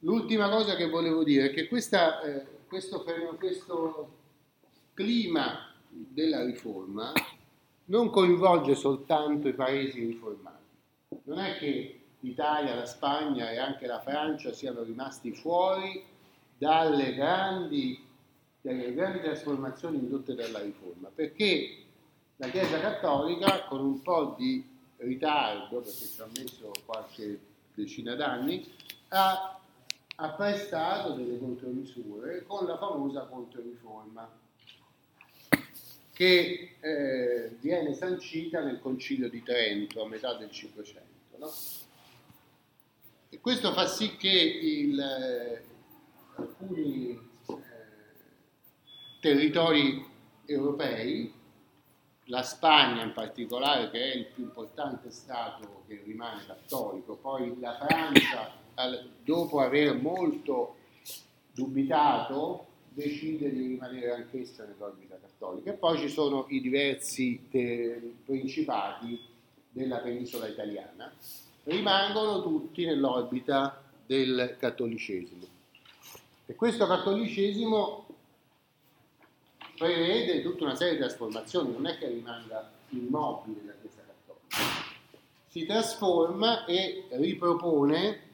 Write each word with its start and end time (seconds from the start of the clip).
L'ultima 0.00 0.48
cosa 0.48 0.76
che 0.76 0.88
volevo 0.88 1.24
dire 1.24 1.46
è 1.46 1.52
che 1.52 1.66
questa, 1.66 2.20
eh, 2.22 2.46
questo, 2.68 3.04
questo 3.36 4.16
clima 4.94 5.72
della 5.88 6.44
riforma 6.44 7.12
non 7.86 8.10
coinvolge 8.10 8.74
soltanto 8.74 9.48
i 9.48 9.54
paesi 9.54 10.04
riformati. 10.04 10.56
Non 11.24 11.38
è 11.38 11.56
che 11.58 12.00
l'Italia, 12.20 12.74
la 12.74 12.86
Spagna 12.86 13.50
e 13.50 13.58
anche 13.58 13.86
la 13.86 14.00
Francia 14.00 14.52
siano 14.52 14.82
rimasti 14.82 15.32
fuori 15.32 16.04
dalle 16.56 17.14
grandi, 17.14 18.00
dalle 18.60 18.92
grandi 18.92 19.20
trasformazioni 19.20 19.98
indotte 19.98 20.34
dalla 20.34 20.60
riforma, 20.60 21.10
perché 21.14 21.84
la 22.36 22.48
Chiesa 22.48 22.78
Cattolica, 22.80 23.64
con 23.64 23.80
un 23.80 24.02
po' 24.02 24.34
di 24.38 24.64
ritardo, 24.98 25.80
perché 25.80 26.06
ci 26.06 26.20
ha 26.20 26.28
messo 26.36 26.72
qualche 26.84 27.40
decina 27.74 28.14
d'anni, 28.14 28.64
ha, 29.08 29.57
ha 30.20 30.30
prestato 30.30 31.12
delle 31.12 31.38
contromisure 31.38 32.44
con 32.44 32.66
la 32.66 32.76
famosa 32.76 33.26
controriforma 33.26 34.28
che 36.12 36.76
eh, 36.80 37.56
viene 37.60 37.94
sancita 37.94 38.60
nel 38.60 38.80
Concilio 38.80 39.28
di 39.28 39.40
Trento 39.44 40.02
a 40.02 40.08
metà 40.08 40.34
del 40.34 40.50
Cinquecento. 40.50 41.36
No? 41.38 41.48
E 43.28 43.40
questo 43.40 43.72
fa 43.72 43.86
sì 43.86 44.16
che 44.16 44.28
il, 44.28 44.98
eh, 44.98 45.62
alcuni 46.34 47.10
eh, 47.10 47.54
territori 49.20 50.04
europei, 50.46 51.32
la 52.24 52.42
Spagna 52.42 53.04
in 53.04 53.12
particolare, 53.12 53.88
che 53.90 54.02
è 54.02 54.16
il 54.16 54.26
più 54.26 54.42
importante 54.42 55.12
Stato 55.12 55.84
che 55.86 56.02
rimane 56.04 56.44
cattolico, 56.44 57.14
poi 57.14 57.56
la 57.60 57.76
Francia, 57.76 58.66
dopo 59.24 59.60
aver 59.60 59.94
molto 60.00 60.76
dubitato, 61.52 62.66
decide 62.90 63.52
di 63.52 63.66
rimanere 63.66 64.12
anch'essa 64.12 64.64
nell'orbita 64.64 65.18
cattolica. 65.20 65.70
E 65.70 65.74
poi 65.74 65.98
ci 65.98 66.08
sono 66.08 66.46
i 66.48 66.60
diversi 66.60 67.48
te- 67.50 68.14
principati 68.24 69.18
della 69.70 69.98
penisola 69.98 70.46
italiana, 70.46 71.12
rimangono 71.64 72.42
tutti 72.42 72.84
nell'orbita 72.84 73.82
del 74.06 74.56
cattolicesimo. 74.58 75.46
E 76.46 76.54
questo 76.54 76.86
cattolicesimo 76.86 78.06
prevede 79.76 80.42
tutta 80.42 80.64
una 80.64 80.74
serie 80.74 80.94
di 80.94 81.00
trasformazioni, 81.00 81.72
non 81.72 81.86
è 81.86 81.98
che 81.98 82.08
rimanga 82.08 82.70
immobile 82.90 83.60
la 83.64 83.74
Chiesa 83.80 84.02
cattolica, 84.04 84.86
si 85.48 85.66
trasforma 85.66 86.64
e 86.64 87.06
ripropone 87.10 88.27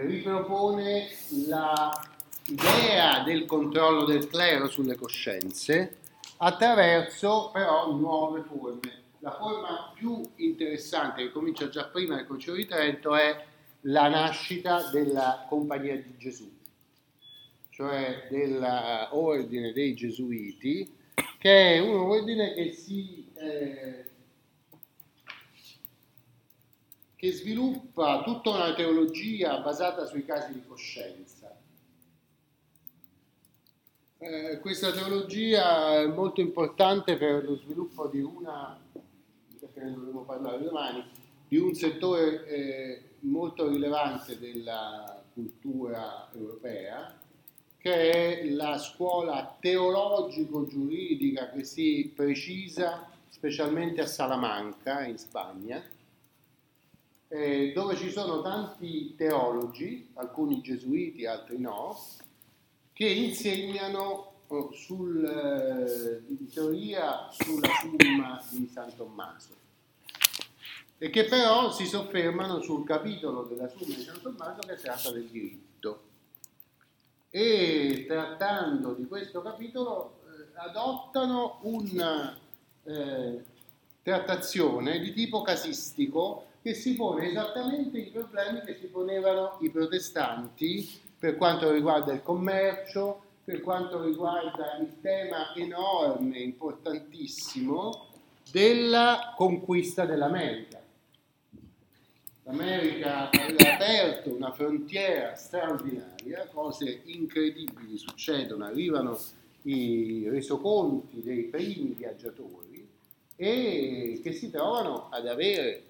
ripropone 0.00 1.08
l'idea 1.28 3.22
del 3.24 3.44
controllo 3.44 4.04
del 4.04 4.28
clero 4.28 4.68
sulle 4.68 4.96
coscienze 4.96 5.98
attraverso 6.38 7.50
però 7.52 7.92
nuove 7.92 8.42
forme. 8.42 9.00
La 9.18 9.32
forma 9.32 9.92
più 9.94 10.20
interessante 10.36 11.22
che 11.22 11.30
comincia 11.30 11.68
già 11.68 11.84
prima 11.84 12.16
del 12.16 12.26
Concilio 12.26 12.56
di 12.56 12.66
Trento 12.66 13.14
è 13.14 13.44
la 13.82 14.08
nascita 14.08 14.90
della 14.90 15.44
Compagnia 15.48 15.94
di 15.94 16.16
Gesù, 16.18 16.50
cioè 17.70 18.26
dell'ordine 18.30 19.72
dei 19.72 19.94
Gesuiti, 19.94 20.92
che 21.38 21.74
è 21.74 21.78
un 21.78 21.94
ordine 21.96 22.54
che 22.54 22.72
si 22.72 23.30
eh, 23.34 24.04
che 27.22 27.30
sviluppa 27.30 28.24
tutta 28.24 28.50
una 28.50 28.74
teologia 28.74 29.60
basata 29.60 30.06
sui 30.06 30.24
casi 30.24 30.54
di 30.54 30.62
coscienza. 30.66 31.56
Eh, 34.18 34.58
questa 34.58 34.90
teologia 34.90 36.00
è 36.00 36.06
molto 36.08 36.40
importante 36.40 37.16
per 37.16 37.44
lo 37.44 37.54
sviluppo 37.58 38.08
di 38.08 38.18
una, 38.18 38.76
perché 39.60 39.84
ne 39.84 39.92
dovremo 39.92 40.22
parlare 40.22 40.64
domani, 40.64 41.04
di 41.46 41.58
un 41.58 41.72
settore 41.74 42.44
eh, 42.44 43.02
molto 43.20 43.68
rilevante 43.68 44.36
della 44.40 45.22
cultura 45.32 46.28
europea, 46.34 47.16
che 47.78 48.40
è 48.40 48.50
la 48.50 48.78
scuola 48.78 49.56
teologico-giuridica 49.60 51.50
che 51.50 51.62
si 51.62 52.10
precisa 52.12 53.08
specialmente 53.28 54.00
a 54.00 54.06
Salamanca, 54.06 55.04
in 55.04 55.18
Spagna, 55.18 56.00
eh, 57.32 57.72
dove 57.72 57.96
ci 57.96 58.10
sono 58.10 58.42
tanti 58.42 59.14
teologi, 59.16 60.10
alcuni 60.14 60.60
gesuiti, 60.60 61.24
altri 61.24 61.58
no, 61.58 61.98
che 62.92 63.06
insegnano 63.08 64.32
oh, 64.48 64.70
sul, 64.72 65.24
eh, 65.24 66.22
in 66.28 66.52
teoria 66.52 67.30
sulla 67.30 67.70
summa 67.80 68.42
di 68.50 68.68
San 68.70 68.94
Tommaso 68.94 69.60
e 70.98 71.08
che 71.08 71.24
però 71.24 71.72
si 71.72 71.86
soffermano 71.86 72.60
sul 72.60 72.84
capitolo 72.84 73.44
della 73.44 73.66
summa 73.66 73.94
di 73.94 74.02
San 74.02 74.20
Tommaso 74.20 74.60
che 74.66 74.74
tratta 74.74 75.10
del 75.10 75.24
diritto. 75.24 76.02
E 77.30 78.04
trattando 78.06 78.92
di 78.92 79.06
questo 79.06 79.40
capitolo 79.40 80.20
eh, 80.26 80.58
adottano 80.58 81.60
una 81.62 82.38
eh, 82.84 83.44
trattazione 84.02 84.98
di 84.98 85.12
tipo 85.12 85.42
casistico 85.42 86.46
che 86.60 86.74
si 86.74 86.94
pone 86.94 87.30
esattamente 87.30 87.98
i 87.98 88.10
problemi 88.10 88.60
che 88.62 88.76
si 88.80 88.86
ponevano 88.86 89.58
i 89.60 89.70
protestanti 89.70 91.00
per 91.18 91.36
quanto 91.36 91.70
riguarda 91.70 92.12
il 92.12 92.22
commercio, 92.22 93.22
per 93.44 93.60
quanto 93.60 94.02
riguarda 94.02 94.76
il 94.80 95.00
tema 95.00 95.54
enorme, 95.54 96.38
importantissimo 96.38 98.06
della 98.50 99.34
conquista 99.36 100.04
dell'America. 100.04 100.80
L'America 102.44 103.30
aveva 103.30 103.74
aperto 103.74 104.34
una 104.34 104.52
frontiera 104.52 105.36
straordinaria, 105.36 106.48
cose 106.52 107.02
incredibili 107.04 107.96
succedono, 107.96 108.64
arrivano 108.64 109.16
i 109.62 110.28
resoconti 110.28 111.22
dei 111.22 111.44
primi 111.44 111.94
viaggiatori 111.96 112.71
e 113.44 114.20
che 114.22 114.32
si 114.32 114.50
trovano 114.52 115.08
ad 115.10 115.26
avere 115.26 115.82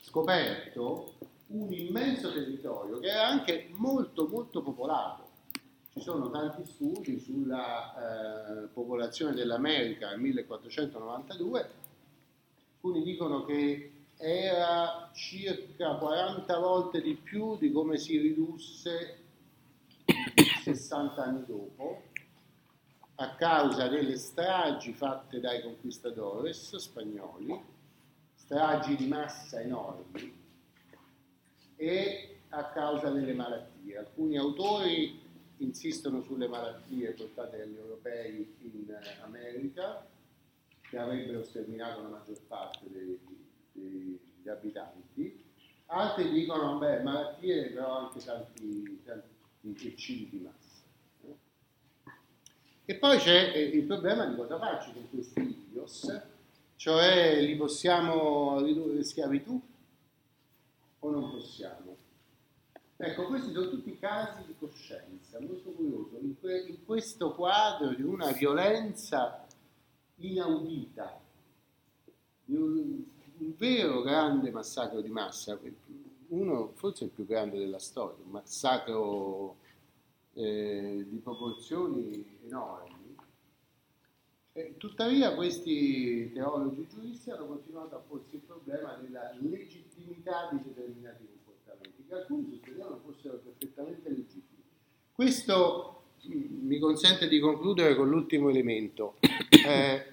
scoperto 0.00 1.12
un 1.48 1.70
immenso 1.70 2.32
territorio 2.32 3.00
che 3.00 3.08
era 3.08 3.26
anche 3.26 3.68
molto 3.72 4.26
molto 4.28 4.62
popolato. 4.62 5.28
Ci 5.92 6.00
sono 6.00 6.30
tanti 6.30 6.64
studi 6.64 7.20
sulla 7.20 8.62
eh, 8.62 8.66
popolazione 8.68 9.34
dell'America 9.34 10.08
nel 10.08 10.20
1492, 10.20 11.70
alcuni 12.76 13.02
dicono 13.02 13.44
che 13.44 13.92
era 14.16 15.10
circa 15.12 15.96
40 15.96 16.58
volte 16.58 17.02
di 17.02 17.12
più 17.14 17.58
di 17.58 17.70
come 17.70 17.98
si 17.98 18.16
ridusse 18.16 19.18
60 20.64 21.22
anni 21.22 21.44
dopo, 21.44 22.04
a 23.16 23.34
causa 23.34 23.88
delle 23.88 24.16
stragi 24.16 24.92
fatte 24.92 25.40
dai 25.40 25.62
conquistadores 25.62 26.76
spagnoli 26.76 27.60
stragi 28.34 28.96
di 28.96 29.06
massa 29.06 29.60
enormi 29.60 30.40
e 31.76 32.36
a 32.50 32.64
causa 32.66 33.10
delle 33.10 33.32
malattie. 33.32 33.96
Alcuni 33.96 34.36
autori 34.36 35.20
insistono 35.58 36.22
sulle 36.22 36.48
malattie 36.48 37.12
portate 37.12 37.58
dagli 37.58 37.76
europei 37.76 38.54
in 38.60 38.94
America, 39.22 40.06
che 40.80 40.98
avrebbero 40.98 41.42
sterminato 41.42 42.02
la 42.02 42.08
maggior 42.08 42.40
parte 42.46 42.90
dei, 42.90 43.18
dei, 43.72 44.18
degli 44.36 44.48
abitanti. 44.48 45.44
Altri 45.86 46.30
dicono, 46.30 46.78
beh, 46.78 47.02
malattie 47.02 47.70
però 47.70 48.06
anche 48.06 48.20
tanti, 48.20 49.02
tanti 49.04 49.86
eccidi 49.86 50.28
di 50.28 50.38
massa. 50.38 50.71
E 52.84 52.94
poi 52.96 53.18
c'è 53.18 53.52
eh, 53.54 53.62
il 53.62 53.84
problema 53.84 54.26
di 54.26 54.34
cosa 54.34 54.58
farci 54.58 54.92
con 54.92 55.08
questi 55.10 55.40
idios 55.40 56.30
cioè 56.82 57.40
li 57.40 57.54
possiamo 57.54 58.60
ridurre 58.60 58.96
in 58.96 59.04
schiavitù 59.04 59.62
o 60.98 61.10
non 61.12 61.30
possiamo? 61.30 61.96
Ecco, 62.96 63.26
questi 63.26 63.52
sono 63.52 63.68
tutti 63.68 63.96
casi 64.00 64.44
di 64.46 64.54
coscienza, 64.58 65.38
molto 65.38 65.70
curioso, 65.70 66.18
in, 66.20 66.40
que- 66.40 66.64
in 66.66 66.84
questo 66.84 67.34
quadro 67.34 67.94
di 67.94 68.02
una 68.02 68.32
violenza 68.32 69.46
inaudita, 70.16 71.20
di 72.46 72.56
un, 72.56 73.04
un, 73.38 73.54
vero 73.56 74.02
grande 74.02 74.50
massacro 74.50 75.00
di 75.00 75.08
massa, 75.08 75.56
uno 76.30 76.72
forse 76.74 77.04
il 77.04 77.10
più 77.10 77.24
grande 77.24 77.58
della 77.58 77.78
storia, 77.78 78.24
un 78.24 78.30
massacro 78.32 79.58
eh, 80.34 81.04
di 81.10 81.18
proporzioni 81.18 82.38
enormi. 82.46 83.16
E 84.54 84.74
tuttavia 84.78 85.34
questi 85.34 86.32
teologi 86.32 86.86
giuristi 86.88 87.30
hanno 87.30 87.46
continuato 87.46 87.96
a 87.96 87.98
porsi 87.98 88.36
il 88.36 88.40
problema 88.40 88.94
della 88.94 89.34
legittimità 89.40 90.48
di 90.50 90.62
determinati 90.62 91.26
comportamenti, 91.26 92.04
che 92.06 92.14
alcuni 92.14 92.48
sostenevano 92.48 93.00
fossero 93.04 93.42
perfettamente 93.44 94.08
legittimi. 94.08 94.62
Questo 95.12 96.04
mm, 96.26 96.66
mi 96.66 96.78
consente 96.78 97.28
di 97.28 97.38
concludere 97.38 97.94
con 97.94 98.08
l'ultimo 98.08 98.48
elemento. 98.48 99.16
Eh, 99.64 100.04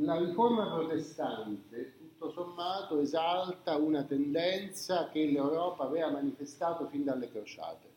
la 0.00 0.18
riforma 0.18 0.66
protestante, 0.66 1.94
tutto 1.98 2.30
sommato, 2.30 2.98
esalta 2.98 3.76
una 3.76 4.02
tendenza 4.02 5.08
che 5.10 5.24
l'Europa 5.24 5.84
aveva 5.84 6.10
manifestato 6.10 6.88
fin 6.88 7.04
dalle 7.04 7.30
crociate 7.30 7.95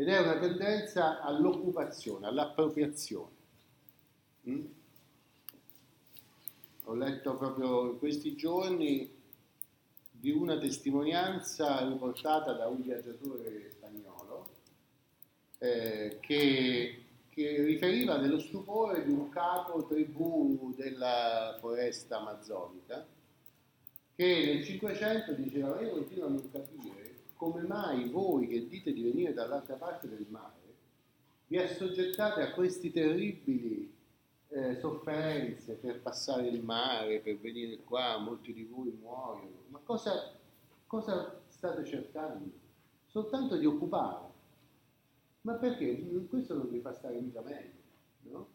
ed 0.00 0.08
è 0.08 0.18
una 0.18 0.38
tendenza 0.38 1.20
all'occupazione, 1.20 2.26
all'appropriazione. 2.26 3.34
Mm? 4.48 4.64
Ho 6.84 6.94
letto 6.94 7.36
proprio 7.36 7.90
in 7.90 7.98
questi 7.98 8.34
giorni 8.34 9.12
di 10.10 10.30
una 10.30 10.56
testimonianza 10.58 11.86
riportata 11.86 12.54
da 12.54 12.66
un 12.66 12.80
viaggiatore 12.80 13.70
spagnolo 13.72 14.46
eh, 15.58 16.16
che, 16.22 17.04
che, 17.28 17.62
riferiva 17.62 18.16
dello 18.16 18.38
stupore 18.38 19.04
di 19.04 19.12
un 19.12 19.28
capo 19.28 19.84
tribù 19.84 20.72
della 20.78 21.58
foresta 21.60 22.20
amazzonica 22.20 23.06
che 24.16 24.44
nel 24.46 24.64
Cinquecento 24.64 25.34
diceva 25.34 25.78
io 25.82 25.90
continuo 25.90 26.24
a 26.24 26.30
non 26.30 26.50
capire 26.50 27.09
come 27.40 27.62
mai 27.62 28.10
voi 28.10 28.46
che 28.46 28.68
dite 28.68 28.92
di 28.92 29.02
venire 29.02 29.32
dall'altra 29.32 29.76
parte 29.76 30.06
del 30.06 30.26
mare 30.28 30.58
vi 31.46 31.56
assoggettate 31.56 32.42
a 32.42 32.52
questi 32.52 32.92
terribili 32.92 33.90
eh, 34.48 34.76
sofferenze 34.76 35.72
per 35.72 36.02
passare 36.02 36.48
il 36.48 36.62
mare, 36.62 37.20
per 37.20 37.38
venire 37.38 37.78
qua, 37.78 38.18
molti 38.18 38.52
di 38.52 38.64
voi 38.64 38.96
muoiono. 39.00 39.62
Ma 39.68 39.80
cosa, 39.82 40.32
cosa 40.86 41.40
state 41.48 41.84
cercando? 41.84 42.52
Soltanto 43.06 43.56
di 43.56 43.64
occupare. 43.64 44.28
Ma 45.40 45.54
perché? 45.54 46.26
Questo 46.28 46.54
non 46.54 46.70
vi 46.70 46.78
fa 46.78 46.92
stare 46.92 47.18
mica 47.18 47.40
meglio, 47.40 47.80
no? 48.30 48.46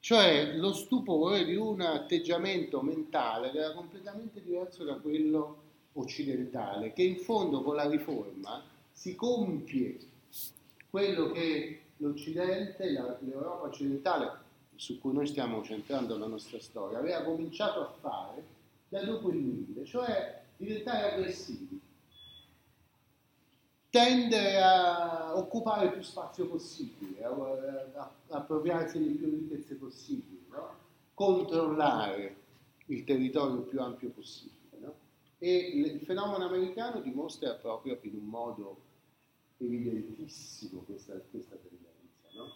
Cioè 0.00 0.56
lo 0.56 0.74
stupore 0.74 1.44
di 1.44 1.54
un 1.54 1.80
atteggiamento 1.80 2.82
mentale 2.82 3.50
che 3.50 3.58
era 3.58 3.72
completamente 3.72 4.42
diverso 4.42 4.84
da 4.84 4.96
quello 4.96 5.65
occidentale, 5.96 6.92
che 6.92 7.02
in 7.02 7.18
fondo 7.18 7.62
con 7.62 7.74
la 7.74 7.88
riforma 7.88 8.62
si 8.92 9.14
compie 9.14 9.98
quello 10.88 11.30
che 11.30 11.80
l'Occidente, 11.98 12.90
l'Europa 12.90 13.66
occidentale, 13.66 14.44
su 14.76 14.98
cui 15.00 15.12
noi 15.12 15.26
stiamo 15.26 15.62
centrando 15.62 16.16
la 16.16 16.26
nostra 16.26 16.60
storia, 16.60 16.98
aveva 16.98 17.22
cominciato 17.22 17.80
a 17.80 17.92
fare 18.00 18.44
da 18.88 19.02
dopo 19.02 19.30
il 19.30 19.36
1000, 19.36 19.84
cioè 19.84 20.42
diventare 20.56 21.12
aggressivi, 21.12 21.80
tendere 23.90 24.62
a 24.62 25.36
occupare 25.36 25.90
più 25.90 26.02
spazio 26.02 26.46
possibile, 26.46 27.24
a, 27.24 27.30
a, 27.30 28.10
a 28.28 28.36
appropriarsi 28.36 28.98
di 28.98 29.14
più 29.14 29.30
ricchezze 29.30 29.74
possibili, 29.74 30.44
no? 30.50 30.84
controllare 31.14 32.36
il 32.86 33.04
territorio 33.04 33.62
più 33.62 33.80
ampio 33.80 34.10
possibile. 34.10 34.55
E 35.38 35.56
il 35.56 36.00
fenomeno 36.00 36.46
americano 36.46 37.00
dimostra 37.00 37.54
proprio 37.54 37.98
in 38.02 38.16
un 38.16 38.24
modo 38.24 38.80
evidentissimo 39.58 40.80
questa, 40.80 41.14
questa 41.30 41.56
tendenza. 41.56 42.28
No? 42.32 42.54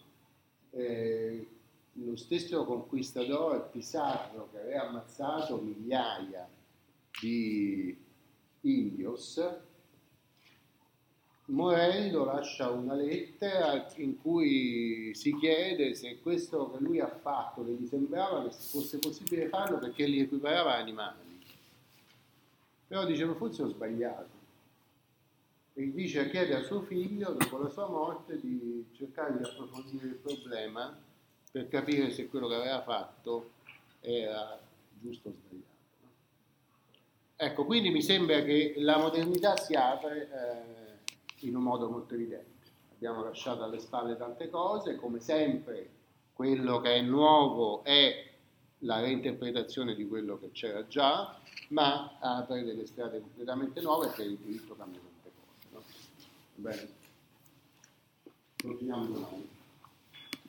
Eh, 0.71 1.47
lo 1.93 2.15
stesso 2.15 2.63
conquistador 2.65 3.69
Pizarro 3.69 4.49
che 4.51 4.59
aveva 4.59 4.87
ammazzato 4.87 5.57
migliaia 5.57 6.47
di 7.19 7.97
indios, 8.61 9.43
morendo 11.45 12.23
lascia 12.23 12.69
una 12.69 12.93
lettera 12.93 13.91
in 13.97 14.21
cui 14.21 15.13
si 15.13 15.35
chiede 15.35 15.95
se 15.95 16.19
questo 16.21 16.71
che 16.71 16.79
lui 16.79 16.99
ha 16.99 17.09
fatto 17.09 17.65
che 17.65 17.73
gli 17.73 17.85
sembrava 17.87 18.43
che 18.43 18.51
fosse 18.51 18.99
possibile 18.99 19.49
farlo 19.49 19.77
perché 19.77 20.05
li 20.05 20.21
equiparava 20.21 20.75
animali. 20.75 21.30
Però 22.91 23.05
diceva 23.05 23.33
forse 23.35 23.61
ho 23.61 23.67
sbagliato. 23.69 24.39
E 25.75 25.93
dice, 25.93 26.29
chiede 26.29 26.55
a 26.55 26.61
suo 26.61 26.81
figlio, 26.81 27.31
dopo 27.31 27.57
la 27.57 27.69
sua 27.69 27.87
morte, 27.87 28.37
di 28.37 28.85
cercare 28.91 29.37
di 29.37 29.45
approfondire 29.45 30.07
il 30.07 30.15
problema 30.15 30.99
per 31.49 31.69
capire 31.69 32.11
se 32.11 32.27
quello 32.27 32.49
che 32.49 32.55
aveva 32.55 32.81
fatto 32.81 33.51
era 34.01 34.59
giusto 34.99 35.29
o 35.29 35.31
sbagliato. 35.31 35.69
Ecco, 37.37 37.63
quindi 37.63 37.91
mi 37.91 38.01
sembra 38.01 38.41
che 38.41 38.73
la 38.79 38.97
modernità 38.97 39.55
si 39.55 39.73
apre 39.73 40.29
eh, 40.29 41.45
in 41.47 41.55
un 41.55 41.63
modo 41.63 41.89
molto 41.89 42.15
evidente. 42.15 42.71
Abbiamo 42.93 43.23
lasciato 43.23 43.63
alle 43.63 43.79
spalle 43.79 44.17
tante 44.17 44.49
cose, 44.49 44.97
come 44.97 45.21
sempre 45.21 45.89
quello 46.33 46.81
che 46.81 46.95
è 46.95 47.01
nuovo 47.01 47.85
è 47.85 48.31
la 48.79 48.99
reinterpretazione 48.99 49.95
di 49.95 50.05
quello 50.09 50.37
che 50.37 50.51
c'era 50.51 50.85
già, 50.87 51.39
ma 51.71 52.17
apre 52.19 52.63
delle 52.63 52.85
strade 52.85 53.21
completamente 53.21 53.81
nuove 53.81 54.07
per 54.07 54.25
il 54.25 54.37
diritto 54.37 54.75
cambia 54.75 54.99
tante 54.99 55.31
cose. 55.35 55.67
No? 55.71 55.83
Bene, 56.55 56.89
continuiamo 58.61 59.05
domani. 59.05 59.59